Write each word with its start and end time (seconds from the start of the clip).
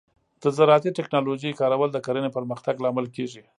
د 0.41 0.43
زراعتي 0.57 0.89
ټیکنالوجۍ 0.97 1.51
کارول 1.59 1.89
د 1.93 1.97
کرنې 2.05 2.29
پرمختګ 2.37 2.75
لامل 2.83 3.07
کیږي. 3.15 3.41